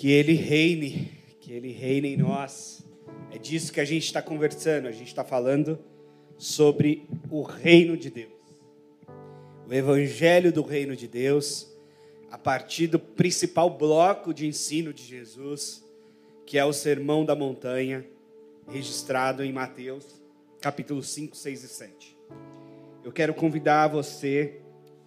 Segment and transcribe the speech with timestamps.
[0.00, 2.82] Que Ele reine, que Ele reine em nós.
[3.30, 5.78] É disso que a gente está conversando, a gente está falando
[6.38, 8.32] sobre o reino de Deus.
[9.68, 11.70] O evangelho do reino de Deus,
[12.30, 15.84] a partir do principal bloco de ensino de Jesus,
[16.46, 18.02] que é o Sermão da Montanha,
[18.70, 20.06] registrado em Mateus,
[20.62, 22.18] capítulo 5, 6 e 7.
[23.04, 24.62] Eu quero convidar você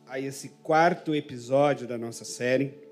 [0.06, 2.83] a esse quarto episódio da nossa série,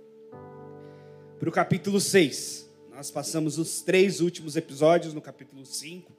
[1.41, 2.69] para o capítulo 6.
[2.93, 6.11] Nós passamos os três últimos episódios no capítulo 5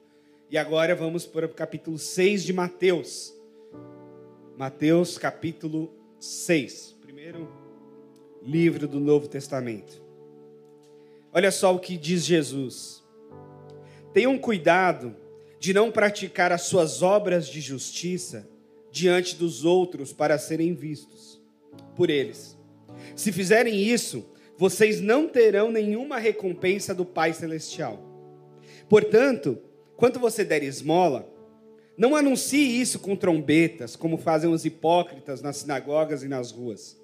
[0.51, 3.33] e agora vamos para o capítulo 6 de Mateus.
[4.57, 7.49] Mateus, capítulo 6, primeiro
[8.41, 10.03] livro do Novo Testamento.
[11.31, 13.01] Olha só o que diz Jesus.
[14.13, 15.15] Tenham cuidado
[15.57, 18.45] de não praticar as suas obras de justiça
[18.91, 21.41] diante dos outros para serem vistos
[21.95, 22.57] por eles.
[23.15, 24.32] Se fizerem isso,
[24.63, 27.99] vocês não terão nenhuma recompensa do Pai Celestial.
[28.87, 29.57] Portanto,
[29.97, 31.29] quando você der esmola,
[31.97, 36.97] não anuncie isso com trombetas, como fazem os hipócritas nas sinagogas e nas ruas,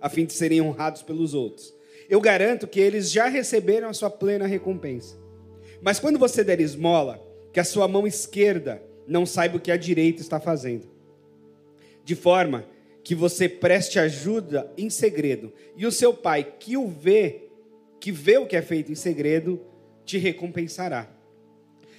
[0.00, 1.72] a fim de serem honrados pelos outros.
[2.10, 5.16] Eu garanto que eles já receberam a sua plena recompensa.
[5.80, 9.76] Mas quando você der esmola, que a sua mão esquerda não saiba o que a
[9.76, 10.88] direita está fazendo.
[12.02, 12.66] De forma
[13.06, 17.44] que você preste ajuda em segredo, e o seu pai que o vê,
[18.00, 19.64] que vê o que é feito em segredo,
[20.04, 21.08] te recompensará.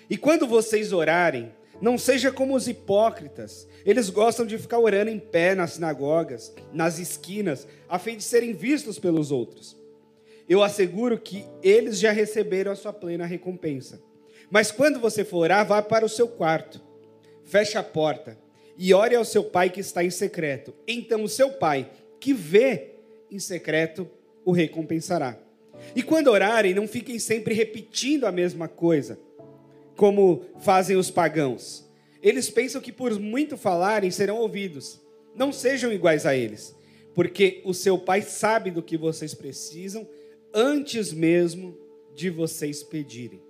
[0.09, 3.65] E quando vocês orarem, não seja como os hipócritas.
[3.85, 8.51] Eles gostam de ficar orando em pé nas sinagogas, nas esquinas, a fim de serem
[8.51, 9.77] vistos pelos outros.
[10.49, 14.01] Eu asseguro que eles já receberam a sua plena recompensa.
[14.51, 16.81] Mas quando você for orar, vá para o seu quarto,
[17.45, 18.45] feche a porta
[18.77, 20.73] e ore ao seu pai que está em secreto.
[20.87, 21.89] Então o seu pai,
[22.19, 22.91] que vê
[23.31, 24.07] em secreto,
[24.45, 25.37] o recompensará.
[25.95, 29.19] E quando orarem, não fiquem sempre repetindo a mesma coisa,
[29.95, 31.87] como fazem os pagãos.
[32.21, 35.01] Eles pensam que por muito falarem serão ouvidos.
[35.35, 36.75] Não sejam iguais a eles,
[37.13, 40.07] porque o seu pai sabe do que vocês precisam
[40.53, 41.77] antes mesmo
[42.15, 43.41] de vocês pedirem.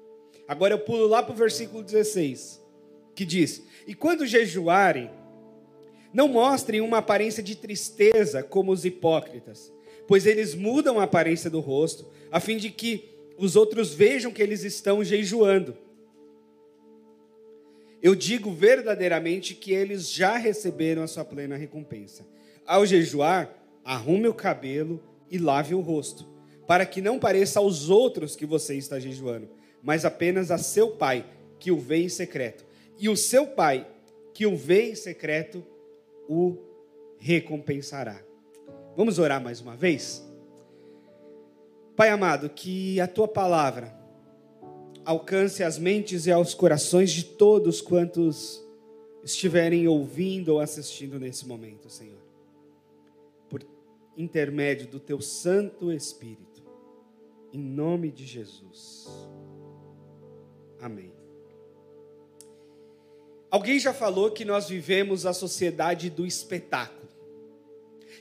[0.47, 2.61] Agora eu pulo lá para o versículo 16,
[3.17, 5.09] que diz: E quando jejuarem,
[6.13, 9.73] não mostrem uma aparência de tristeza como os hipócritas,
[10.07, 14.41] pois eles mudam a aparência do rosto, a fim de que os outros vejam que
[14.41, 15.75] eles estão jejuando.
[18.03, 22.23] Eu digo verdadeiramente que eles já receberam a sua plena recompensa.
[22.67, 23.51] Ao jejuar,
[23.83, 26.27] arrume o cabelo e lave o rosto,
[26.67, 29.49] para que não pareça aos outros que você está jejuando,
[29.81, 31.25] mas apenas a seu pai,
[31.59, 32.66] que o vê em secreto.
[32.99, 33.87] E o seu pai,
[34.33, 35.63] que o vê em secreto,
[36.27, 36.57] o
[37.17, 38.21] recompensará.
[38.95, 40.23] Vamos orar mais uma vez?
[41.95, 43.95] Pai amado, que a tua palavra
[45.03, 48.63] alcance as mentes e aos corações de todos quantos
[49.23, 52.21] estiverem ouvindo ou assistindo nesse momento, Senhor.
[53.49, 53.65] Por
[54.15, 56.63] intermédio do teu Santo Espírito.
[57.53, 59.07] Em nome de Jesus.
[60.79, 61.16] Amém.
[63.49, 67.07] Alguém já falou que nós vivemos a sociedade do espetáculo.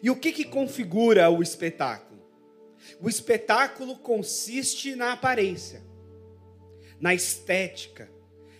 [0.02, 2.22] E o que, que configura o espetáculo?
[3.00, 5.82] O espetáculo consiste na aparência,
[7.00, 8.10] na estética,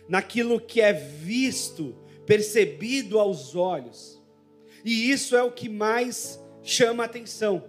[0.08, 1.94] naquilo que é visto,
[2.24, 4.20] percebido aos olhos.
[4.84, 7.64] E isso é o que mais chama atenção.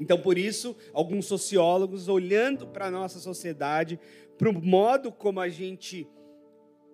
[0.00, 3.98] Então, por isso, alguns sociólogos, olhando para a nossa sociedade,
[4.36, 6.06] para o modo como a gente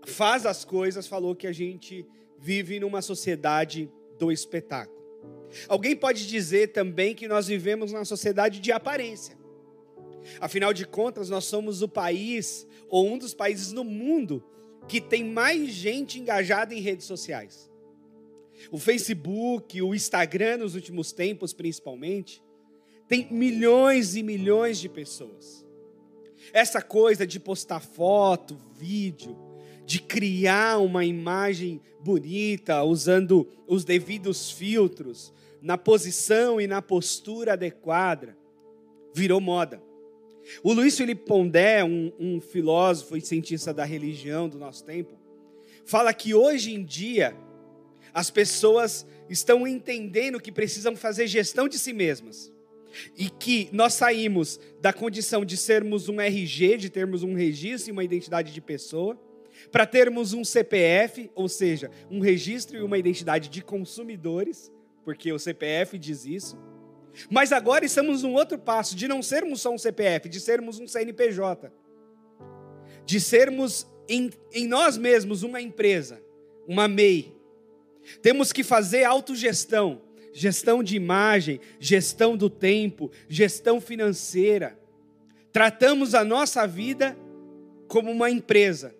[0.04, 2.06] faz as coisas, falou que a gente
[2.38, 5.00] vive numa sociedade do espetáculo.
[5.68, 9.38] Alguém pode dizer também que nós vivemos numa sociedade de aparência.
[10.40, 14.42] Afinal de contas, nós somos o país, ou um dos países no mundo,
[14.88, 17.70] que tem mais gente engajada em redes sociais.
[18.70, 22.42] O Facebook, o Instagram, nos últimos tempos principalmente,
[23.08, 25.66] tem milhões e milhões de pessoas.
[26.52, 29.36] Essa coisa de postar foto, vídeo,
[29.84, 38.36] de criar uma imagem bonita, usando os devidos filtros, na posição e na postura adequada,
[39.14, 39.82] virou moda.
[40.62, 45.16] O Luiz Felipe Pondé, um, um filósofo e cientista da religião do nosso tempo,
[45.84, 47.36] fala que hoje em dia
[48.12, 52.52] as pessoas estão entendendo que precisam fazer gestão de si mesmas.
[53.16, 57.92] E que nós saímos da condição de sermos um RG, de termos um registro e
[57.92, 59.18] uma identidade de pessoa,
[59.70, 64.72] para termos um CPF, ou seja, um registro e uma identidade de consumidores,
[65.04, 66.58] porque o CPF diz isso,
[67.28, 70.86] Mas agora estamos num outro passo, de não sermos só um CPF, de sermos um
[70.86, 71.70] CNPJ.
[73.04, 76.22] De sermos em, em nós mesmos uma empresa,
[76.66, 77.36] uma MEI.
[78.20, 84.78] Temos que fazer autogestão, gestão de imagem, gestão do tempo, gestão financeira.
[85.52, 87.16] Tratamos a nossa vida
[87.86, 88.94] como uma empresa.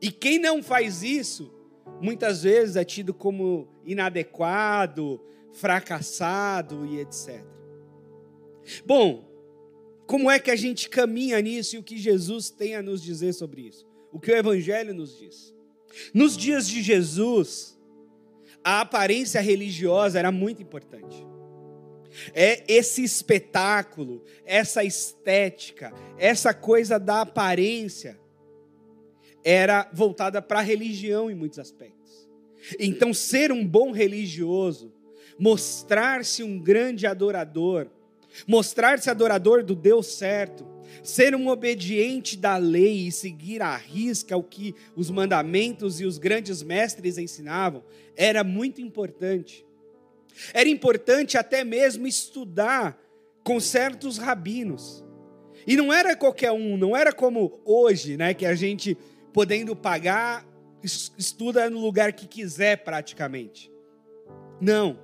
[0.00, 1.52] E quem não faz isso,
[2.00, 5.20] muitas vezes é tido como inadequado,
[5.52, 7.44] fracassado e etc.
[8.84, 9.28] Bom,
[10.06, 13.32] como é que a gente caminha nisso e o que Jesus tem a nos dizer
[13.32, 13.86] sobre isso?
[14.12, 15.54] O que o Evangelho nos diz?
[16.14, 17.78] Nos dias de Jesus,
[18.64, 21.26] a aparência religiosa era muito importante.
[22.34, 28.18] É esse espetáculo, essa estética, essa coisa da aparência
[29.44, 32.28] era voltada para a religião em muitos aspectos.
[32.78, 34.92] Então, ser um bom religioso,
[35.38, 37.88] mostrar-se um grande adorador,
[38.46, 40.66] mostrar-se adorador do Deus certo,
[41.02, 46.18] ser um obediente da lei e seguir à risca o que os mandamentos e os
[46.18, 47.82] grandes mestres ensinavam,
[48.16, 49.64] era muito importante.
[50.52, 53.00] Era importante até mesmo estudar
[53.42, 55.04] com certos rabinos.
[55.66, 58.96] E não era qualquer um, não era como hoje, né, que a gente
[59.32, 60.46] podendo pagar
[60.82, 63.70] estuda no lugar que quiser praticamente.
[64.60, 64.98] Não.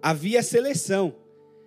[0.00, 1.16] Havia seleção.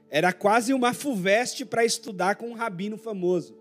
[0.09, 3.57] Era quase uma FUVEST para estudar com um rabino famoso.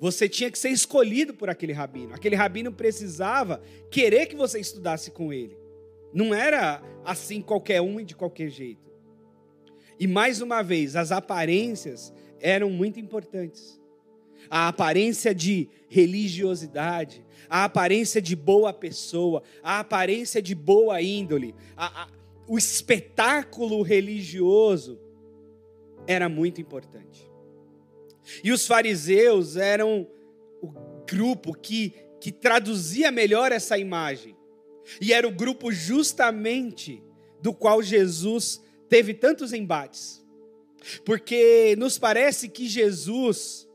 [0.00, 2.14] Você tinha que ser escolhido por aquele rabino.
[2.14, 5.56] Aquele rabino precisava querer que você estudasse com ele.
[6.12, 8.88] Não era assim qualquer um e de qualquer jeito.
[9.98, 13.80] E mais uma vez, as aparências eram muito importantes.
[14.50, 22.04] A aparência de religiosidade, a aparência de boa pessoa, a aparência de boa índole, a,
[22.04, 22.08] a,
[22.46, 24.98] o espetáculo religioso
[26.06, 27.30] era muito importante.
[28.42, 30.08] E os fariseus eram
[30.62, 30.72] o
[31.06, 34.36] grupo que, que traduzia melhor essa imagem.
[35.00, 37.02] E era o grupo justamente
[37.42, 40.24] do qual Jesus teve tantos embates.
[41.04, 43.67] Porque nos parece que Jesus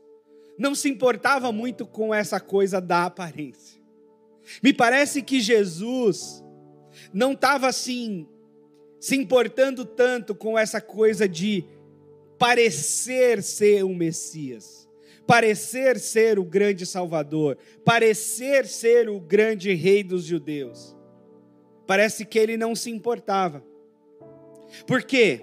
[0.58, 3.80] não se importava muito com essa coisa da aparência.
[4.62, 6.44] Me parece que Jesus
[7.12, 8.28] não estava assim
[9.00, 11.64] se importando tanto com essa coisa de
[12.38, 14.88] parecer ser um Messias,
[15.26, 20.96] parecer ser o grande Salvador, parecer ser o grande Rei dos judeus.
[21.86, 23.62] Parece que ele não se importava.
[24.86, 25.42] Por quê?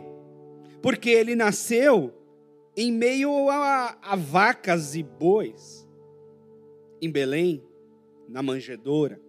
[0.82, 2.14] Porque ele nasceu
[2.76, 5.88] em meio a, a vacas e bois,
[7.02, 7.64] em Belém,
[8.28, 9.20] na manjedoura.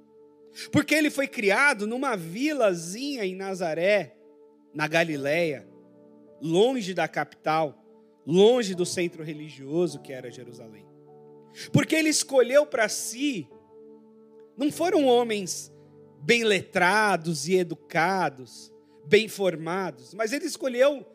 [0.70, 4.16] Porque ele foi criado numa vilazinha em Nazaré,
[4.74, 5.72] na Galiléia
[6.42, 7.78] longe da capital,
[8.26, 10.84] longe do centro religioso que era Jerusalém.
[11.72, 13.48] Porque ele escolheu para si,
[14.56, 15.72] não foram homens
[16.20, 18.72] bem letrados e educados,
[19.06, 21.06] bem formados, mas ele escolheu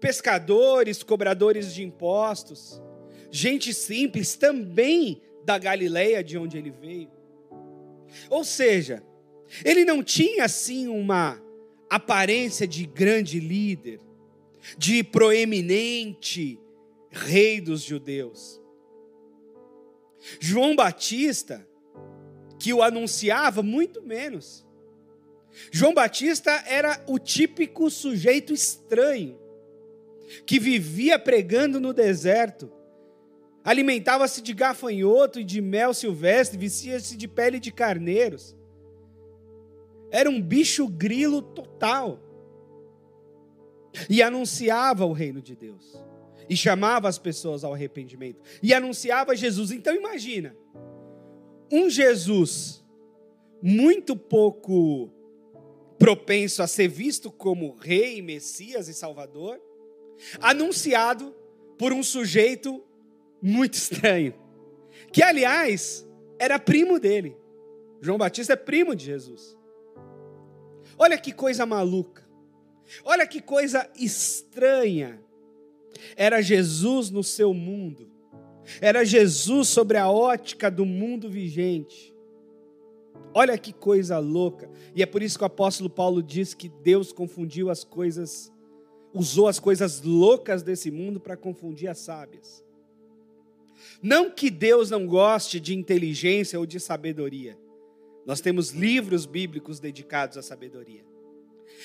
[0.00, 2.82] pescadores, cobradores de impostos,
[3.30, 7.10] gente simples também da Galileia de onde ele veio.
[8.30, 9.02] Ou seja,
[9.64, 11.42] ele não tinha assim uma
[11.88, 14.00] aparência de grande líder,
[14.76, 16.58] de proeminente
[17.10, 18.60] rei dos judeus.
[20.40, 21.66] João Batista,
[22.58, 24.66] que o anunciava, muito menos.
[25.70, 29.38] João Batista era o típico sujeito estranho,
[30.44, 32.72] que vivia pregando no deserto,
[33.64, 38.56] alimentava-se de gafanhoto e de mel silvestre, vestia-se de pele de carneiros.
[40.10, 42.20] Era um bicho grilo total
[44.08, 46.00] e anunciava o reino de Deus.
[46.48, 48.40] E chamava as pessoas ao arrependimento.
[48.62, 49.72] E anunciava Jesus.
[49.72, 50.56] Então imagina,
[51.72, 52.84] um Jesus
[53.60, 55.10] muito pouco
[55.98, 59.60] propenso a ser visto como rei, Messias e Salvador,
[60.40, 61.34] anunciado
[61.78, 62.82] por um sujeito
[63.40, 64.34] muito estranho,
[65.12, 66.06] que aliás
[66.38, 67.36] era primo dele.
[68.00, 69.56] João Batista é primo de Jesus.
[70.98, 72.26] Olha que coisa maluca.
[73.04, 75.20] Olha que coisa estranha.
[76.16, 78.10] Era Jesus no seu mundo.
[78.80, 82.14] Era Jesus sobre a ótica do mundo vigente.
[83.32, 84.70] Olha que coisa louca.
[84.94, 88.52] E é por isso que o apóstolo Paulo diz que Deus confundiu as coisas,
[89.16, 92.64] usou as coisas loucas desse mundo para confundir as sábias.
[94.02, 97.58] Não que Deus não goste de inteligência ou de sabedoria.
[98.26, 101.04] Nós temos livros bíblicos dedicados à sabedoria.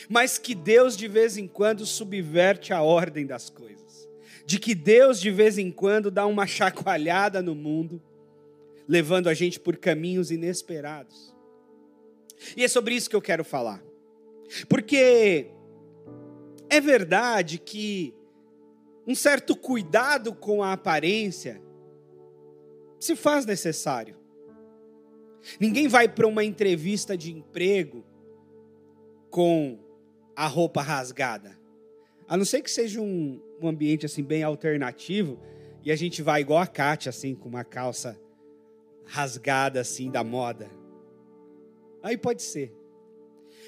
[0.09, 4.07] mas que Deus de vez em quando subverte a ordem das coisas,
[4.45, 8.01] de que Deus de vez em quando dá uma chacoalhada no mundo,
[8.87, 11.33] levando a gente por caminhos inesperados.
[12.57, 13.83] E é sobre isso que eu quero falar,
[14.67, 15.47] porque
[16.71, 18.15] é verdade que
[19.05, 21.61] um certo cuidado com a aparência
[22.97, 24.15] se faz necessário.
[25.59, 28.05] Ninguém vai para uma entrevista de emprego
[29.29, 29.79] com
[30.33, 31.59] a roupa rasgada.
[32.25, 35.37] A não ser que seja um, um ambiente assim bem alternativo
[35.83, 38.17] e a gente vai igual a Kátia, assim, com uma calça
[39.03, 40.71] rasgada assim da moda.
[42.01, 42.80] Aí pode ser.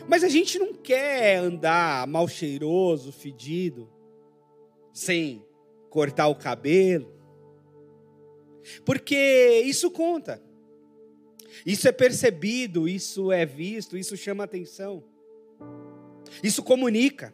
[0.07, 3.89] Mas a gente não quer andar mal cheiroso, fedido,
[4.91, 5.45] sem
[5.89, 7.13] cortar o cabelo.
[8.85, 10.41] Porque isso conta.
[11.65, 15.03] Isso é percebido, isso é visto, isso chama atenção.
[16.41, 17.33] Isso comunica.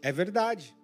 [0.00, 0.76] É verdade.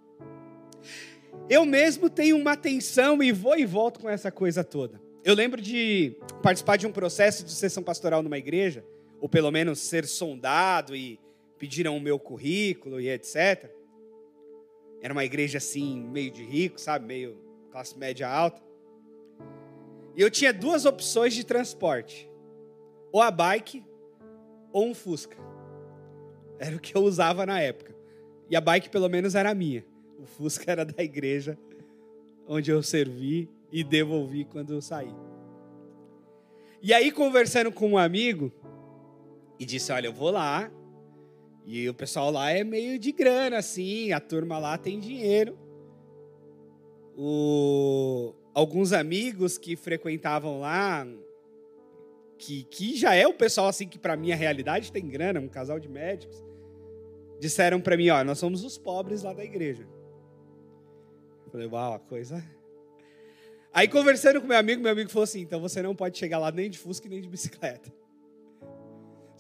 [1.49, 5.01] Eu mesmo tenho uma atenção e vou e volto com essa coisa toda.
[5.23, 8.85] Eu lembro de participar de um processo de sessão pastoral numa igreja,
[9.21, 11.21] ou pelo menos ser sondado e
[11.59, 13.71] pediram o meu currículo e etc.
[15.03, 17.07] Era uma igreja assim, meio de rico, sabe?
[17.07, 17.39] Meio
[17.71, 18.63] classe média alta.
[20.17, 22.31] E eu tinha duas opções de transporte:
[23.13, 23.85] ou a bike
[24.73, 25.37] ou um Fusca.
[26.59, 27.95] Era o que eu usava na época.
[28.49, 29.85] E a bike, pelo menos, era minha.
[30.19, 31.59] O Fusca era da igreja
[32.47, 35.15] onde eu servi e devolvi quando eu saí.
[36.83, 38.53] E aí, conversando com um amigo,
[39.61, 40.73] e disse: Olha, eu vou lá.
[41.67, 45.57] E o pessoal lá é meio de grana, assim, a turma lá tem dinheiro.
[47.17, 48.35] O...
[48.55, 51.07] Alguns amigos que frequentavam lá,
[52.39, 55.49] que, que já é o pessoal assim que para mim a realidade tem grana, um
[55.49, 56.43] casal de médicos,
[57.39, 59.87] disseram para mim, ó, nós somos os pobres lá da igreja.
[61.45, 62.43] Eu falei, uau, a coisa.
[63.73, 66.51] Aí conversando com meu amigo, meu amigo falou assim: então você não pode chegar lá
[66.51, 67.93] nem de Fusca nem de bicicleta.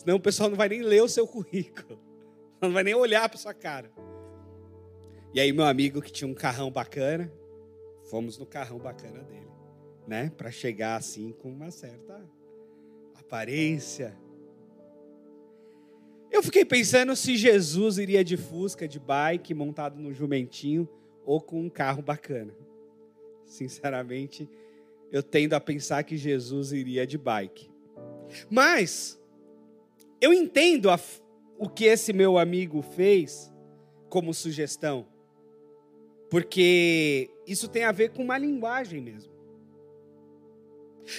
[0.00, 2.00] Senão o pessoal não vai nem ler o seu currículo.
[2.58, 3.92] Não vai nem olhar para sua cara.
[5.34, 7.30] E aí meu amigo que tinha um carrão bacana,
[8.08, 9.50] fomos no carrão bacana dele,
[10.08, 10.32] né?
[10.38, 12.26] Para chegar assim com uma certa
[13.14, 14.18] aparência.
[16.30, 20.88] Eu fiquei pensando se Jesus iria de Fusca, de bike, montado no jumentinho
[21.26, 22.56] ou com um carro bacana.
[23.44, 24.48] Sinceramente,
[25.12, 27.70] eu tendo a pensar que Jesus iria de bike.
[28.48, 29.19] Mas
[30.20, 30.98] eu entendo a,
[31.58, 33.52] o que esse meu amigo fez
[34.08, 35.06] como sugestão,
[36.28, 39.32] porque isso tem a ver com uma linguagem mesmo.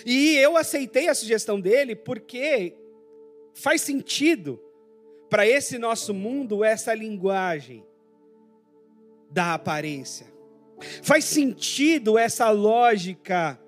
[0.06, 2.76] E eu aceitei a sugestão dele porque
[3.54, 4.62] faz sentido
[5.30, 7.86] para esse nosso mundo essa linguagem
[9.30, 10.28] da aparência.
[11.04, 13.60] Faz sentido essa lógica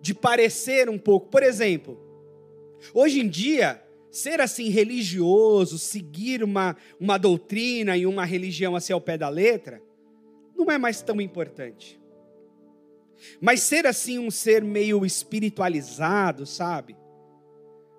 [0.00, 1.28] de parecer um pouco.
[1.28, 1.98] Por exemplo,
[2.94, 3.85] hoje em dia,
[4.16, 9.82] ser assim religioso, seguir uma, uma doutrina e uma religião assim ao pé da letra,
[10.56, 12.00] não é mais tão importante.
[13.40, 16.96] Mas ser assim um ser meio espiritualizado, sabe?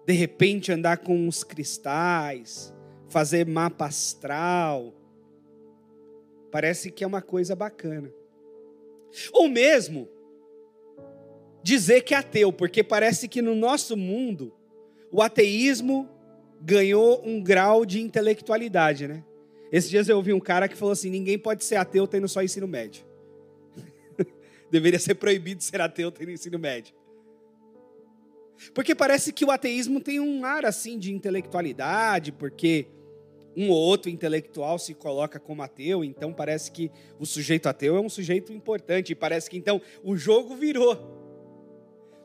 [0.08, 2.74] De repente andar com os cristais,
[3.10, 4.96] fazer mapa astral,
[6.52, 8.12] parece que é uma coisa bacana.
[9.32, 10.10] Ou mesmo
[11.62, 14.57] dizer que é ateu, porque parece que no nosso mundo
[15.12, 16.10] o ateísmo
[16.62, 19.24] ganhou um grau de intelectualidade, né?
[19.72, 22.42] Esses dias eu ouvi um cara que falou assim: ninguém pode ser ateu tendo só
[22.42, 23.06] ensino médio
[24.72, 26.96] deveria ser proibido ser ateu ter ensino médio.
[28.74, 32.88] Porque parece que o ateísmo tem um ar assim de intelectualidade, porque
[33.56, 38.00] um ou outro intelectual se coloca como ateu, então parece que o sujeito ateu é
[38.00, 41.17] um sujeito importante, e parece que então o jogo virou.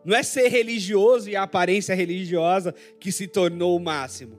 [0.05, 4.39] Não é ser religioso e a aparência religiosa que se tornou o máximo.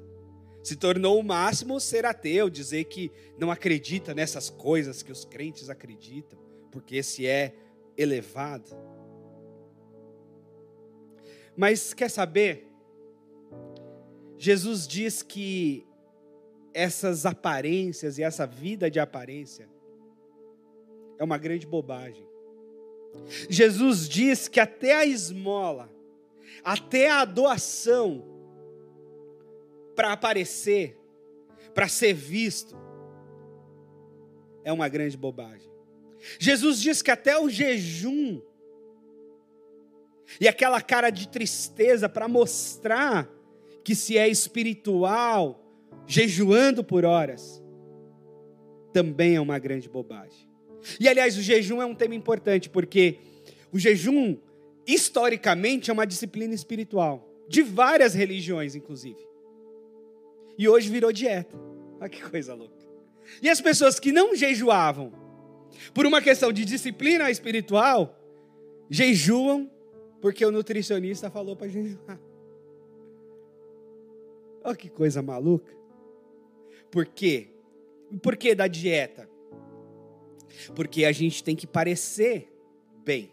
[0.63, 5.70] Se tornou o máximo ser ateu, dizer que não acredita nessas coisas que os crentes
[5.70, 6.39] acreditam,
[6.72, 7.53] porque esse é
[7.98, 8.75] elevado.
[11.55, 12.67] Mas quer saber?
[14.38, 15.86] Jesus diz que
[16.74, 19.70] essas aparências e essa vida de aparência
[21.20, 22.27] é uma grande bobagem.
[23.50, 25.89] Jesus diz que até a esmola,
[26.63, 28.24] até a doação,
[29.96, 30.98] para aparecer,
[31.74, 32.75] para ser visto,
[34.63, 35.72] é uma grande bobagem.
[36.39, 38.41] Jesus diz que até o jejum
[40.39, 43.29] e aquela cara de tristeza para mostrar
[43.84, 45.62] que se é espiritual,
[46.08, 47.62] jejuando por horas,
[48.93, 50.52] também é uma grande bobagem.
[50.99, 53.17] E aliás, o jejum é um tema importante, porque
[53.71, 54.37] o jejum,
[54.85, 59.25] historicamente, é uma disciplina espiritual, de várias religiões, inclusive.
[60.57, 61.55] E hoje virou dieta.
[61.99, 62.83] Olha que coisa louca.
[63.41, 65.11] E as pessoas que não jejuavam,
[65.93, 68.19] por uma questão de disciplina espiritual,
[68.89, 69.69] jejuam
[70.21, 72.19] porque o nutricionista falou para jejuar.
[74.63, 75.73] Olha que coisa maluca.
[76.89, 77.49] Por quê?
[78.21, 79.29] Por que da dieta?
[80.75, 82.51] Porque a gente tem que parecer
[83.03, 83.31] bem,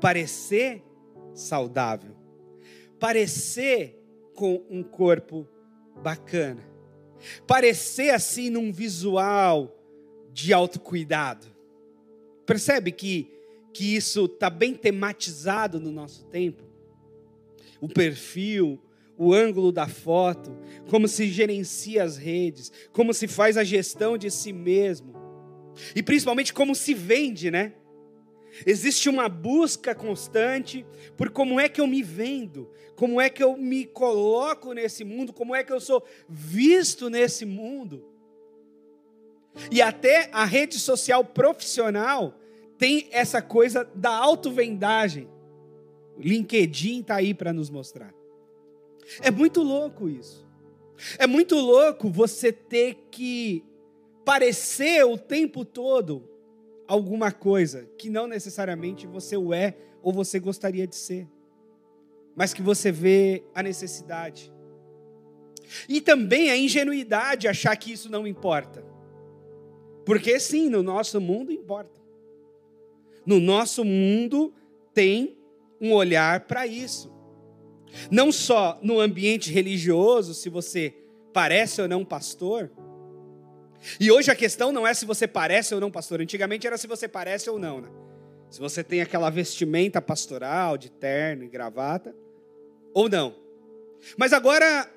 [0.00, 0.82] parecer
[1.34, 2.14] saudável,
[2.98, 3.98] parecer
[4.34, 5.46] com um corpo
[6.02, 6.68] bacana,
[7.46, 9.74] parecer assim num visual
[10.32, 11.46] de autocuidado.
[12.46, 13.30] Percebe que,
[13.72, 16.62] que isso está bem tematizado no nosso tempo?
[17.80, 18.80] O perfil,
[19.18, 20.56] o ângulo da foto,
[20.88, 25.12] como se gerencia as redes, como se faz a gestão de si mesmo,
[25.94, 27.74] e principalmente como se vende, né?
[28.66, 30.84] Existe uma busca constante
[31.16, 35.32] por como é que eu me vendo, como é que eu me coloco nesse mundo,
[35.32, 38.04] como é que eu sou visto nesse mundo.
[39.70, 42.38] E até a rede social profissional
[42.76, 45.28] tem essa coisa da autovendagem.
[46.16, 48.14] O LinkedIn está aí para nos mostrar.
[49.20, 50.46] É muito louco isso.
[51.18, 53.64] É muito louco você ter que
[54.28, 56.28] parecer o tempo todo
[56.86, 61.26] alguma coisa que não necessariamente você o é ou você gostaria de ser,
[62.36, 64.52] mas que você vê a necessidade.
[65.88, 68.84] E também a ingenuidade achar que isso não importa.
[70.04, 71.98] Porque sim, no nosso mundo importa.
[73.24, 74.52] No nosso mundo
[74.92, 75.38] tem
[75.80, 77.10] um olhar para isso.
[78.10, 80.94] Não só no ambiente religioso, se você
[81.32, 82.70] parece ou não pastor.
[83.98, 86.20] E hoje a questão não é se você parece ou não pastor.
[86.20, 87.88] Antigamente era se você parece ou não, né?
[88.50, 92.14] Se você tem aquela vestimenta pastoral de terno e gravata
[92.94, 93.34] ou não.
[94.16, 94.88] Mas agora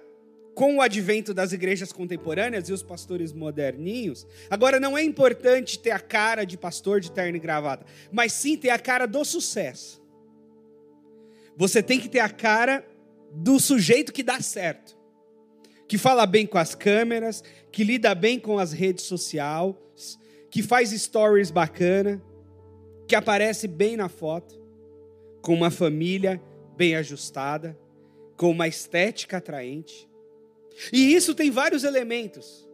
[0.53, 5.91] com o advento das igrejas contemporâneas e os pastores moderninhos, agora não é importante ter
[5.91, 10.01] a cara de pastor de terno e gravata, mas sim ter a cara do sucesso.
[11.55, 12.85] Você tem que ter a cara
[13.33, 14.97] do sujeito que dá certo,
[15.91, 19.75] que fala bem com as câmeras, que lida bem com as redes sociais,
[20.49, 22.23] que faz stories bacana,
[23.05, 24.57] que aparece bem na foto,
[25.41, 26.41] com uma família
[26.77, 27.77] bem ajustada,
[28.37, 30.09] com uma estética atraente.
[30.93, 32.65] E isso tem vários elementos,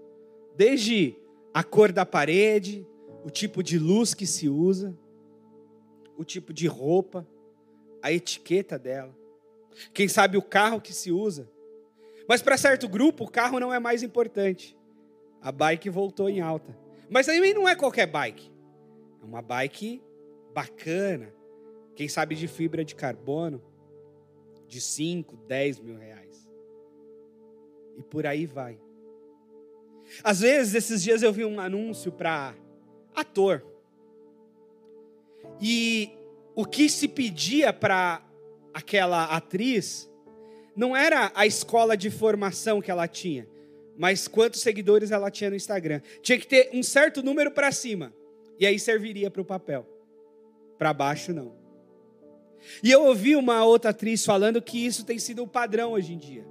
[0.55, 1.15] desde
[1.51, 2.85] a cor da parede,
[3.25, 4.95] o tipo de luz que se usa,
[6.15, 7.27] o tipo de roupa,
[7.99, 9.17] a etiqueta dela.
[9.91, 11.49] Quem sabe o carro que se usa.
[12.27, 14.77] Mas para certo grupo, o carro não é mais importante.
[15.41, 16.77] A bike voltou em alta.
[17.09, 18.51] Mas também não é qualquer bike.
[19.21, 20.01] É uma bike
[20.53, 21.33] bacana.
[21.95, 23.63] Quem sabe de fibra de carbono.
[24.67, 26.49] De 5, 10 mil reais.
[27.97, 28.79] E por aí vai.
[30.23, 32.55] Às vezes, esses dias eu vi um anúncio para
[33.15, 33.65] ator.
[35.61, 36.11] E
[36.55, 38.21] o que se pedia para
[38.73, 40.11] aquela atriz
[40.77, 43.47] não era a escola de formação que ela tinha,
[43.97, 46.01] mas quantos seguidores ela tinha no Instagram.
[46.21, 48.13] Tinha que ter um certo número para cima,
[48.59, 49.87] e aí serviria para o papel.
[50.77, 51.55] Para baixo, não.
[52.83, 56.17] E eu ouvi uma outra atriz falando que isso tem sido o padrão hoje em
[56.17, 56.45] dia.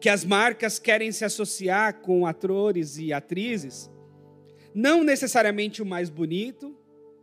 [0.00, 3.90] Que as marcas querem se associar com atores e atrizes,
[4.72, 6.76] não necessariamente o mais bonito,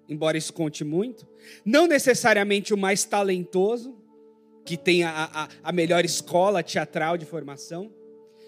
[0.09, 1.25] embora isso conte muito,
[1.63, 3.95] não necessariamente o mais talentoso,
[4.65, 7.93] que tem a, a, a melhor escola teatral de formação,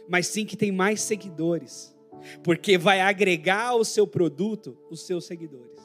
[0.09, 1.95] mas sim que tem mais seguidores,
[2.43, 5.77] porque vai agregar ao seu produto os seus seguidores.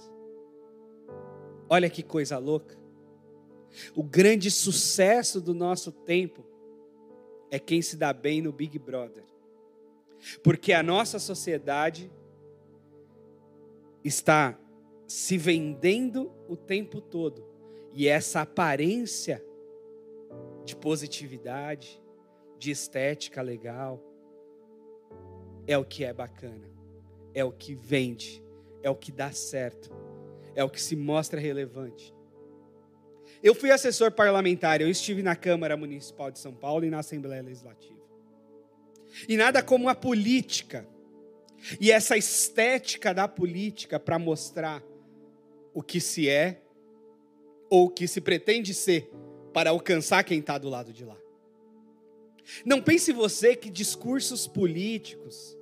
[1.68, 2.80] Olha que coisa louca.
[3.94, 6.44] O grande sucesso do nosso tempo
[7.50, 9.24] é quem se dá bem no Big Brother.
[10.42, 12.10] Porque a nossa sociedade
[14.04, 14.58] está
[15.06, 17.44] se vendendo o tempo todo.
[17.92, 19.44] E essa aparência
[20.64, 22.00] de positividade,
[22.58, 24.02] de estética legal.
[25.66, 26.68] É o que é bacana,
[27.34, 28.42] é o que vende,
[28.82, 29.90] é o que dá certo,
[30.54, 32.14] é o que se mostra relevante.
[33.42, 37.42] Eu fui assessor parlamentar, eu estive na Câmara Municipal de São Paulo e na Assembleia
[37.42, 38.00] Legislativa.
[39.28, 40.88] E nada como a política
[41.80, 44.82] e essa estética da política para mostrar
[45.74, 46.62] o que se é
[47.70, 49.10] ou o que se pretende ser
[49.52, 51.16] para alcançar quem está do lado de lá.
[52.64, 55.56] Não pense você que discursos políticos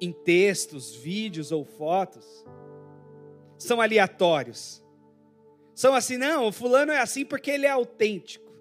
[0.00, 2.44] em textos, vídeos ou fotos,
[3.58, 4.82] são aleatórios.
[5.74, 8.52] São assim, não, o fulano é assim porque ele é autêntico.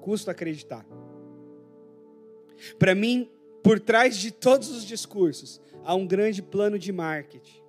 [0.00, 0.86] Custo acreditar.
[2.78, 3.30] Para mim,
[3.62, 7.62] por trás de todos os discursos, há um grande plano de marketing.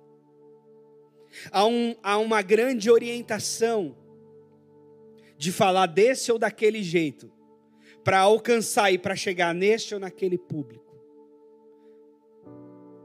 [1.50, 3.94] Há, um, há uma grande orientação
[5.36, 7.30] de falar desse ou daquele jeito,
[8.02, 10.96] para alcançar e para chegar neste ou naquele público.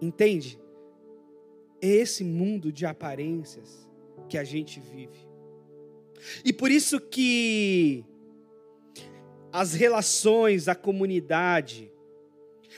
[0.02, 0.60] Entende?
[1.82, 3.90] É esse mundo de aparências
[4.30, 5.28] que a gente vive.
[6.46, 8.06] E por isso que
[9.52, 11.92] as relações, a comunidade,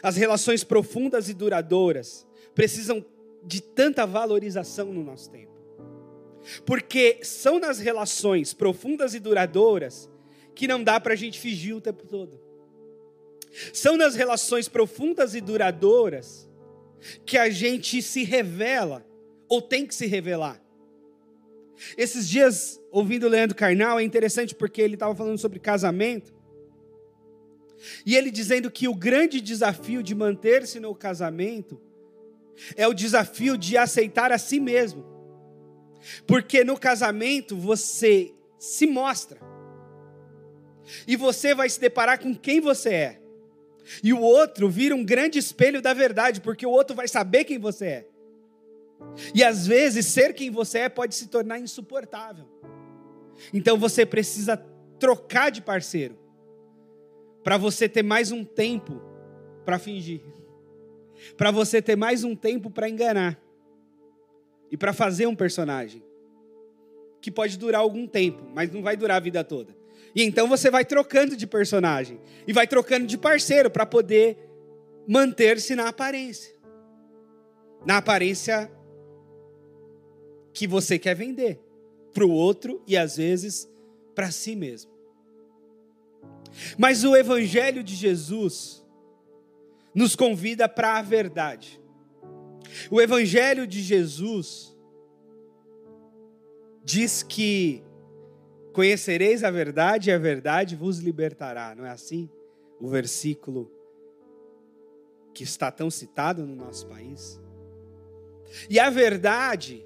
[0.01, 3.05] as relações profundas e duradouras precisam
[3.43, 5.52] de tanta valorização no nosso tempo.
[6.65, 10.09] Porque são nas relações profundas e duradouras
[10.53, 12.39] que não dá para a gente fingir o tempo todo.
[13.71, 16.49] São nas relações profundas e duradouras
[17.25, 19.05] que a gente se revela,
[19.47, 20.61] ou tem que se revelar.
[21.97, 26.33] Esses dias, ouvindo o Leandro Carnal, é interessante porque ele estava falando sobre casamento.
[28.05, 31.79] E ele dizendo que o grande desafio de manter-se no casamento
[32.75, 35.12] é o desafio de aceitar a si mesmo.
[36.25, 39.39] Porque no casamento você se mostra.
[41.07, 43.19] E você vai se deparar com quem você é.
[44.03, 47.59] E o outro vira um grande espelho da verdade, porque o outro vai saber quem
[47.59, 48.07] você é.
[49.33, 52.45] E às vezes ser quem você é pode se tornar insuportável.
[53.53, 54.57] Então você precisa
[54.99, 56.17] trocar de parceiro
[57.43, 59.01] para você ter mais um tempo
[59.65, 60.21] para fingir.
[61.35, 63.39] Para você ter mais um tempo para enganar.
[64.73, 66.01] E para fazer um personagem
[67.21, 69.71] que pode durar algum tempo, mas não vai durar a vida toda.
[70.15, 74.35] E então você vai trocando de personagem e vai trocando de parceiro para poder
[75.07, 76.55] manter-se na aparência.
[77.85, 78.71] Na aparência
[80.51, 81.61] que você quer vender
[82.11, 83.69] para o outro e às vezes
[84.15, 84.91] para si mesmo.
[86.79, 88.83] Mas o evangelho de Jesus
[89.93, 91.79] nos convida para a verdade.
[92.89, 94.75] O evangelho de Jesus
[96.83, 97.83] diz que
[98.73, 101.75] Conhecereis a verdade e a verdade vos libertará.
[101.75, 102.27] Não é assim?
[102.81, 103.71] O versículo
[105.31, 107.39] que está tão citado no nosso país.
[108.67, 109.85] E a verdade,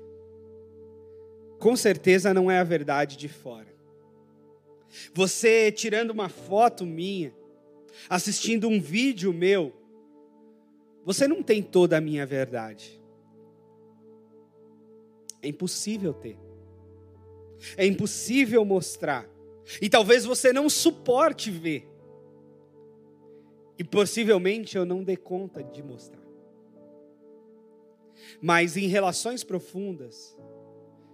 [1.60, 3.76] com certeza, não é a verdade de fora.
[5.14, 7.36] Você tirando uma foto minha,
[8.10, 9.74] assistindo um vídeo meu,
[11.08, 13.02] você não tem toda a minha verdade.
[15.42, 16.38] É impossível ter.
[17.78, 19.26] É impossível mostrar.
[19.82, 21.88] E talvez você não suporte ver.
[23.80, 26.28] E possivelmente eu não dê conta de mostrar.
[28.42, 30.38] Mas em relações profundas,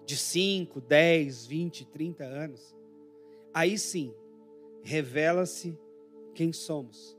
[0.07, 2.75] de 5, 10, 20, 30 anos,
[3.53, 4.11] aí sim,
[4.81, 5.77] revela-se
[6.33, 7.15] quem somos.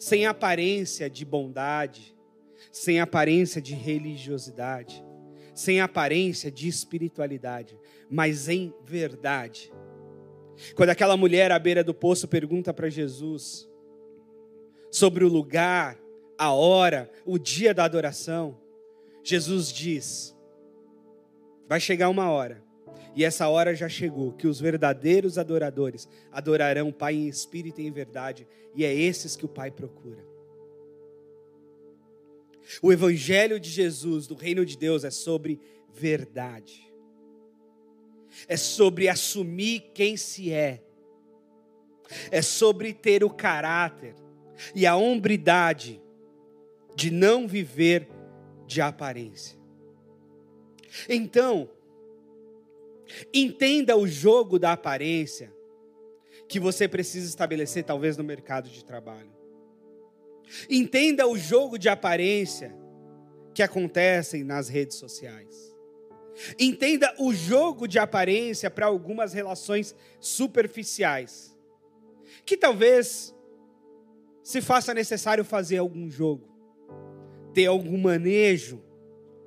[0.00, 2.16] Sem aparência de bondade,
[2.72, 5.04] sem aparência de religiosidade,
[5.54, 7.78] sem aparência de espiritualidade,
[8.10, 9.70] mas em verdade.
[10.74, 13.68] Quando aquela mulher à beira do poço pergunta para Jesus
[14.90, 15.98] sobre o lugar,
[16.38, 18.58] a hora, o dia da adoração,
[19.22, 20.34] Jesus diz:
[21.68, 22.64] vai chegar uma hora,
[23.14, 27.86] e essa hora já chegou, que os verdadeiros adoradores adorarão o Pai em espírito e
[27.86, 30.24] em verdade, e é esses que o Pai procura.
[32.80, 35.60] O Evangelho de Jesus, do Reino de Deus, é sobre
[35.92, 36.88] verdade,
[38.46, 40.82] é sobre assumir quem se é,
[42.30, 44.14] é sobre ter o caráter
[44.74, 46.00] e a hombridade
[46.94, 48.08] de não viver
[48.66, 49.58] de aparência.
[51.08, 51.68] Então,
[53.32, 55.52] entenda o jogo da aparência
[56.48, 59.30] que você precisa estabelecer, talvez, no mercado de trabalho.
[60.68, 62.74] Entenda o jogo de aparência
[63.54, 65.70] que acontecem nas redes sociais.
[66.58, 71.56] Entenda o jogo de aparência para algumas relações superficiais.
[72.44, 73.34] Que talvez
[74.42, 76.48] se faça necessário fazer algum jogo,
[77.52, 78.82] ter algum manejo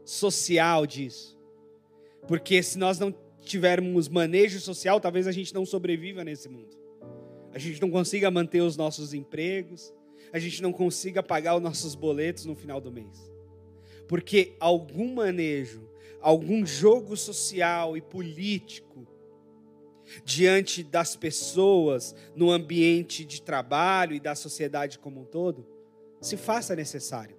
[0.05, 1.37] social disso.
[2.27, 3.11] Porque se nós não
[3.43, 6.75] tivermos manejo social, talvez a gente não sobreviva nesse mundo.
[7.53, 9.93] A gente não consiga manter os nossos empregos,
[10.31, 13.31] a gente não consiga pagar os nossos boletos no final do mês.
[14.07, 15.87] Porque algum manejo,
[16.19, 19.07] algum jogo social e político
[20.25, 25.65] diante das pessoas, no ambiente de trabalho e da sociedade como um todo,
[26.21, 27.37] se faça necessário.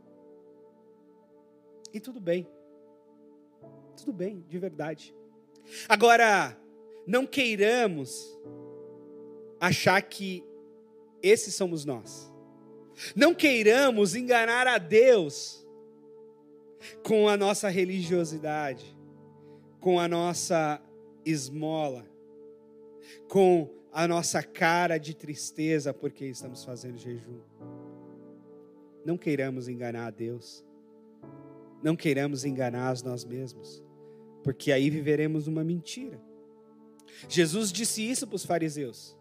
[1.92, 2.46] E tudo bem.
[3.96, 5.14] Tudo bem, de verdade.
[5.88, 6.58] Agora,
[7.06, 8.38] não queiramos
[9.60, 10.44] achar que
[11.22, 12.32] esses somos nós.
[13.14, 15.66] Não queiramos enganar a Deus
[17.02, 18.96] com a nossa religiosidade,
[19.80, 20.80] com a nossa
[21.24, 22.06] esmola,
[23.28, 27.40] com a nossa cara de tristeza porque estamos fazendo jejum.
[29.04, 30.64] Não queiramos enganar a Deus.
[31.82, 33.82] Não queiramos enganar nós mesmos,
[34.44, 36.22] porque aí viveremos uma mentira.
[37.28, 39.16] Jesus disse isso para os fariseus.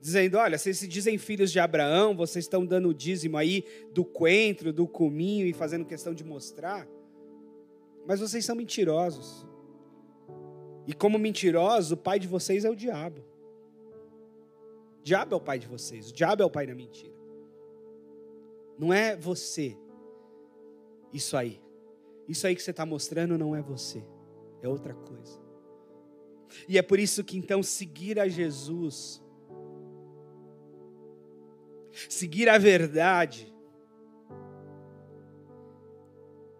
[0.00, 4.04] Dizendo: Olha, vocês se dizem filhos de Abraão, vocês estão dando o dízimo aí do
[4.04, 6.88] coentro, do cominho e fazendo questão de mostrar,
[8.06, 9.46] mas vocês são mentirosos.
[10.86, 13.20] E como mentirosos, o pai de vocês é o diabo.
[15.00, 17.14] O diabo é o pai de vocês, o diabo é o pai da mentira.
[18.76, 19.76] Não é você.
[21.12, 21.61] Isso aí.
[22.32, 24.02] Isso aí que você está mostrando não é você.
[24.62, 25.38] É outra coisa.
[26.66, 29.22] E é por isso que então seguir a Jesus,
[32.08, 33.52] seguir a verdade,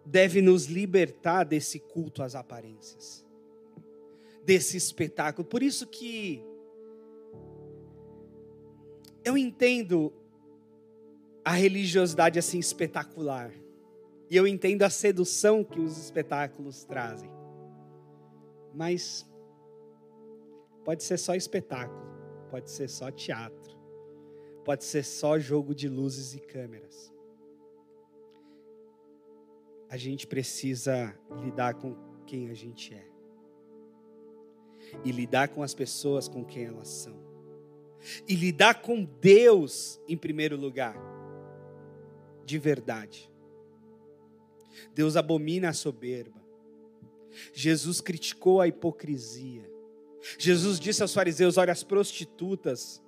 [0.05, 3.25] deve nos libertar desse culto às aparências,
[4.45, 5.43] desse espetáculo.
[5.43, 6.45] Por isso que
[9.25, 10.13] eu entendo
[11.43, 13.51] a religiosidade assim espetacular.
[14.33, 17.29] E eu entendo a sedução que os espetáculos trazem.
[18.73, 19.29] Mas
[20.83, 22.03] pode ser só espetáculo,
[22.49, 23.77] pode ser só teatro,
[24.65, 27.13] pode ser só jogo de luzes e câmeras.
[29.87, 33.07] A gente precisa lidar com quem a gente é.
[35.05, 37.15] E lidar com as pessoas com quem elas são.
[38.27, 40.97] E lidar com Deus em primeiro lugar
[42.43, 43.31] de verdade.
[44.93, 46.41] Deus abomina a soberba.
[47.53, 49.69] Jesus criticou a hipocrisia.
[50.37, 53.01] Jesus disse aos fariseus: Olha, as prostitutas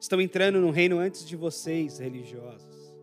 [0.00, 2.94] estão entrando no reino antes de vocês, religiosos,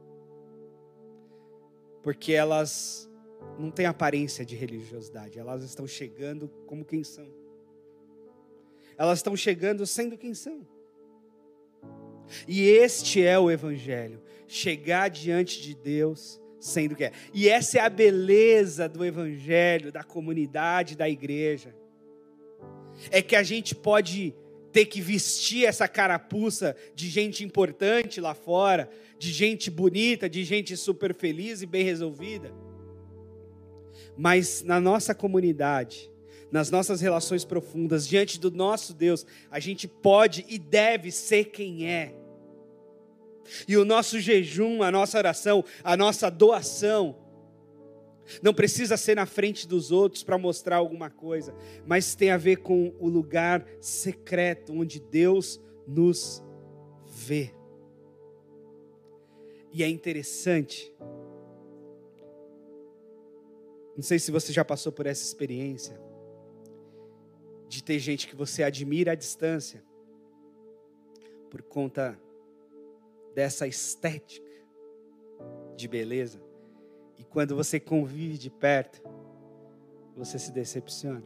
[2.02, 3.10] porque elas
[3.60, 7.28] não têm aparência de religiosidade, elas estão chegando como quem são.
[8.98, 10.66] Elas estão chegando sendo quem são.
[12.48, 17.12] E este é o Evangelho chegar diante de Deus sendo que é.
[17.34, 21.76] E essa é a beleza do Evangelho, da comunidade, da igreja.
[23.12, 24.34] É que a gente pode
[24.72, 30.78] ter que vestir essa carapuça de gente importante lá fora, de gente bonita, de gente
[30.78, 32.54] super feliz e bem resolvida.
[34.18, 36.10] Mas na nossa comunidade,
[36.50, 41.88] nas nossas relações profundas, diante do nosso Deus, a gente pode e deve ser quem
[41.88, 42.23] é
[43.68, 47.18] e o nosso jejum, a nossa oração, a nossa doação,
[48.42, 51.54] não precisa ser na frente dos outros para mostrar alguma coisa,
[51.86, 56.44] mas tem a ver com o lugar secreto onde Deus nos
[57.06, 57.54] vê.
[59.72, 60.94] E é interessante,
[63.96, 66.00] não sei se você já passou por essa experiência,
[67.68, 69.84] de ter gente que você admira à distância,
[71.50, 72.20] por conta
[73.34, 74.52] dessa estética
[75.76, 76.42] de beleza.
[77.18, 79.02] E quando você convive de perto,
[80.16, 81.24] você se decepciona.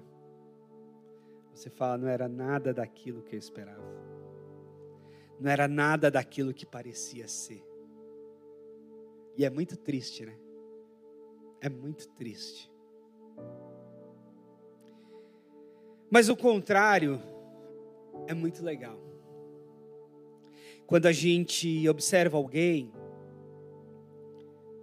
[1.53, 3.83] Você fala, não era nada daquilo que eu esperava.
[5.39, 7.63] Não era nada daquilo que parecia ser.
[9.35, 10.37] E é muito triste, né?
[11.61, 12.71] É muito triste.
[16.09, 17.19] Mas o contrário
[18.27, 19.06] é muito legal
[20.87, 22.91] quando a gente observa alguém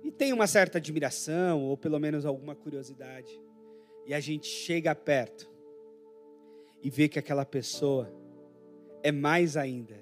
[0.02, 3.40] e tem uma certa admiração ou pelo menos alguma curiosidade,
[4.06, 5.50] e a gente chega perto
[6.82, 8.12] e vê que aquela pessoa
[9.02, 9.98] é mais ainda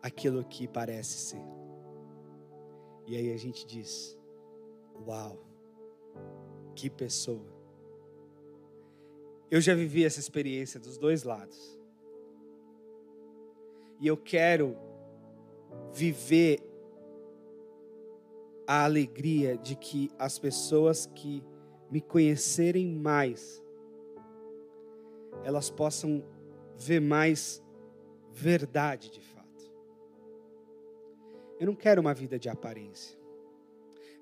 [0.00, 1.42] aquilo que parece ser.
[3.08, 4.16] E aí a gente diz:
[5.04, 5.44] Uau,
[6.76, 7.52] que pessoa.
[9.50, 11.75] Eu já vivi essa experiência dos dois lados.
[13.98, 14.76] E eu quero
[15.92, 16.60] viver
[18.66, 21.42] a alegria de que as pessoas que
[21.90, 23.62] me conhecerem mais,
[25.44, 26.22] elas possam
[26.76, 27.62] ver mais
[28.32, 29.72] verdade de fato.
[31.58, 33.18] Eu não quero uma vida de aparência.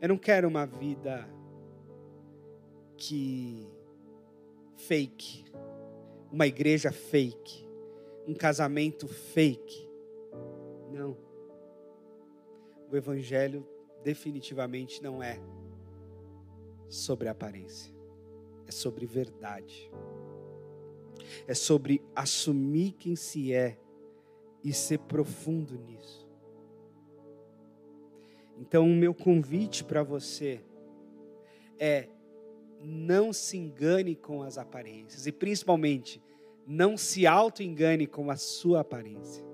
[0.01, 1.29] Eu não quero uma vida
[2.97, 3.67] que
[4.77, 5.45] fake,
[6.31, 7.64] uma igreja fake
[8.27, 9.89] um casamento fake.
[10.91, 11.17] Não.
[12.91, 13.67] o Evangelho
[14.03, 15.41] definitivamente não é
[16.89, 17.93] sobre aparência,
[18.67, 19.91] é sobre verdade,
[21.47, 23.79] é sobre assumir quem se é
[24.63, 26.25] e ser profundo nisso.
[28.59, 30.63] Então, o meu convite para você
[31.79, 32.09] é
[32.81, 36.23] não se engane com as aparências e principalmente
[36.67, 39.45] não se auto-engane com a sua aparência.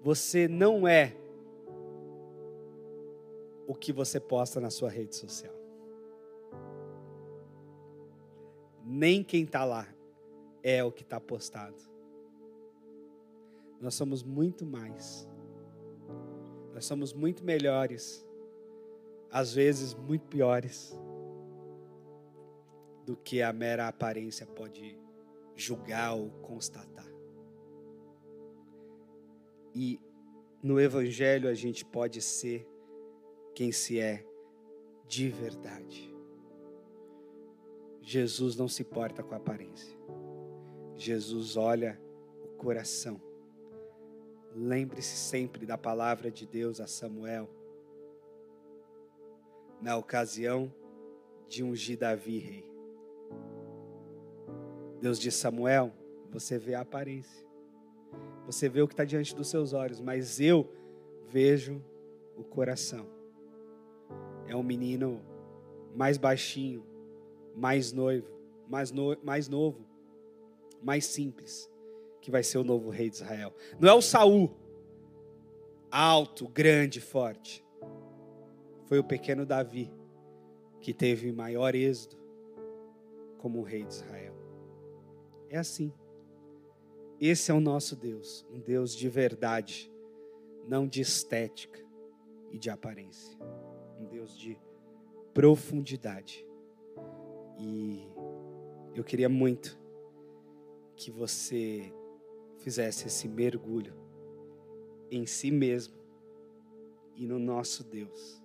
[0.00, 1.16] Você não é
[3.66, 5.54] o que você posta na sua rede social.
[8.84, 9.86] Nem quem está lá
[10.62, 11.76] é o que está postado.
[13.80, 15.28] Nós somos muito mais.
[16.74, 18.26] Nós somos muito melhores.
[19.30, 20.98] Às vezes, muito piores.
[23.04, 24.98] Do que a mera aparência pode
[25.56, 27.10] julgar ou constatar.
[29.74, 30.00] E
[30.62, 32.68] no Evangelho a gente pode ser
[33.54, 34.24] quem se é
[35.06, 36.14] de verdade.
[38.00, 39.96] Jesus não se importa com a aparência.
[40.94, 42.00] Jesus olha
[42.44, 43.20] o coração.
[44.54, 47.48] Lembre-se sempre da palavra de Deus a Samuel,
[49.80, 50.72] na ocasião
[51.48, 52.71] de ungir Davi rei.
[55.02, 55.92] Deus disse: Samuel,
[56.30, 57.44] você vê a aparência,
[58.46, 60.72] você vê o que está diante dos seus olhos, mas eu
[61.28, 61.82] vejo
[62.36, 63.04] o coração.
[64.46, 65.20] É um menino
[65.96, 66.86] mais baixinho,
[67.56, 68.28] mais noivo,
[68.68, 69.84] mais, no, mais novo,
[70.80, 71.68] mais simples,
[72.20, 73.52] que vai ser o novo rei de Israel.
[73.80, 74.54] Não é o Saul,
[75.90, 77.64] alto, grande, forte.
[78.84, 79.92] Foi o pequeno Davi
[80.80, 82.16] que teve maior êxodo
[83.38, 84.21] como rei de Israel.
[85.52, 85.92] É assim.
[87.20, 89.92] Esse é o nosso Deus, um Deus de verdade,
[90.66, 91.78] não de estética
[92.50, 93.38] e de aparência.
[94.00, 94.58] Um Deus de
[95.34, 96.42] profundidade.
[97.58, 98.10] E
[98.94, 99.78] eu queria muito
[100.96, 101.92] que você
[102.56, 103.94] fizesse esse mergulho
[105.10, 105.98] em si mesmo
[107.14, 108.42] e no nosso Deus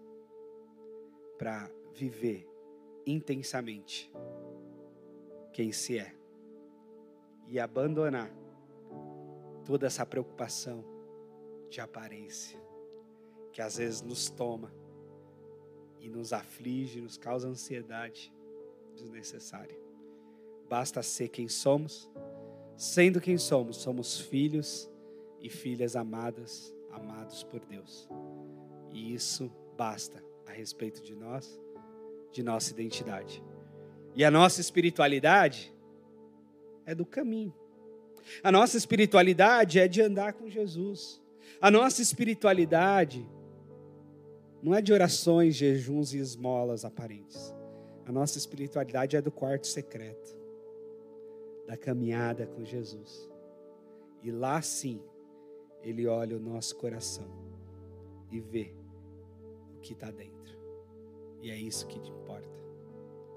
[1.37, 2.45] para viver
[3.05, 4.11] intensamente
[5.53, 6.16] quem se é
[7.47, 8.31] e abandonar
[9.65, 10.83] toda essa preocupação
[11.69, 12.59] de aparência,
[13.51, 14.71] que às vezes nos toma
[15.99, 18.33] e nos aflige, nos causa ansiedade
[18.95, 19.77] desnecessária.
[20.69, 22.09] Basta ser quem somos,
[22.75, 24.89] sendo quem somos, somos filhos
[25.39, 28.07] e filhas amadas, amados por Deus.
[28.91, 31.59] E isso basta a respeito de nós,
[32.31, 33.43] de nossa identidade.
[34.15, 35.73] E a nossa espiritualidade
[36.87, 37.53] é do caminho.
[38.41, 41.21] A nossa espiritualidade é de andar com Jesus.
[41.61, 43.27] A nossa espiritualidade
[44.63, 47.53] não é de orações, jejuns e esmolas aparentes.
[48.05, 50.35] A nossa espiritualidade é do quarto secreto,
[51.67, 53.29] da caminhada com Jesus.
[54.23, 55.01] E lá sim,
[55.83, 57.29] Ele olha o nosso coração
[58.31, 58.73] e vê
[59.75, 60.57] o que está dentro.
[61.41, 62.49] E é isso que importa.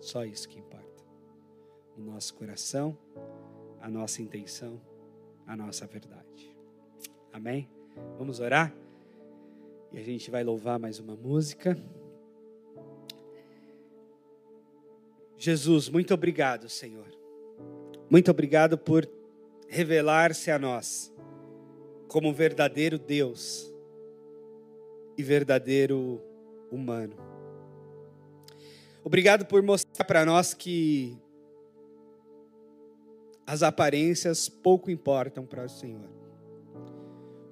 [0.01, 1.05] Só isso que importa.
[1.97, 2.97] O nosso coração,
[3.81, 4.81] a nossa intenção
[5.51, 6.57] a nossa verdade.
[7.33, 7.69] Amém?
[8.17, 8.73] Vamos orar?
[9.91, 11.77] E a gente vai louvar mais uma música.
[15.37, 17.09] Jesus, muito obrigado, Senhor.
[18.09, 19.11] Muito obrigado por
[19.67, 21.13] revelar-se a nós
[22.07, 23.75] como verdadeiro Deus
[25.19, 26.23] e verdadeiro
[26.71, 27.17] humano.
[29.03, 31.19] Obrigado por mostrar para nós que
[33.51, 36.09] as aparências pouco importam para o Senhor.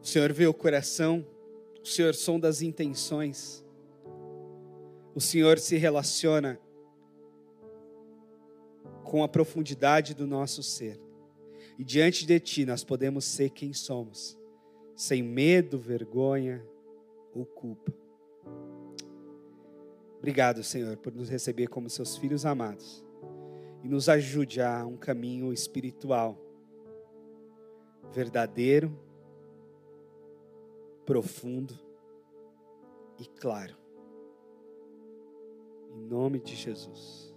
[0.01, 1.27] O Senhor vê o coração,
[1.83, 3.67] o Senhor sonda as intenções,
[5.13, 6.57] o Senhor se relaciona
[9.03, 11.01] com a profundidade do nosso ser.
[11.77, 14.39] E diante de Ti nós podemos ser quem somos,
[14.95, 16.65] sem medo, vergonha
[17.35, 17.93] ou culpa.
[20.17, 23.08] Obrigado, Senhor, por nos receber como seus filhos amados
[23.83, 26.37] e nos ajude a um caminho espiritual
[28.13, 28.99] verdadeiro,
[31.05, 31.79] profundo
[33.19, 33.77] e claro.
[35.91, 37.28] Em nome de Jesus.